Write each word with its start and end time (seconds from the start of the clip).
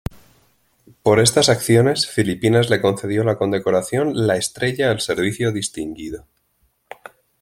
Por 1.03 1.19
estas 1.19 1.47
acciones 1.47 2.07
Filipinas 2.07 2.71
le 2.71 2.81
concedió 2.81 3.23
la 3.23 3.37
condecoración 3.37 4.25
la 4.25 4.35
estrella 4.35 4.89
al 4.89 4.99
Servicio 4.99 5.51
Distinguido. 5.51 6.25